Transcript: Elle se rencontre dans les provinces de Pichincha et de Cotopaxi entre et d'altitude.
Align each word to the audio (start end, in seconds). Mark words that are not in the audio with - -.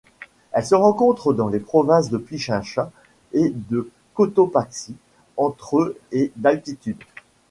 Elle 0.51 0.65
se 0.65 0.73
rencontre 0.73 1.31
dans 1.31 1.47
les 1.47 1.59
provinces 1.59 2.09
de 2.09 2.17
Pichincha 2.17 2.91
et 3.33 3.53
de 3.53 3.91
Cotopaxi 4.15 4.95
entre 5.37 5.95
et 6.11 6.31
d'altitude. 6.37 6.97